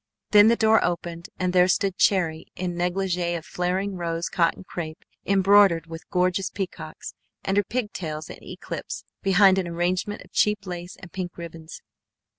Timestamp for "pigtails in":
7.63-8.43